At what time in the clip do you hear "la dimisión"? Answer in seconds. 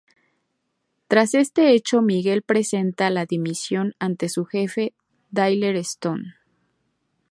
3.11-3.93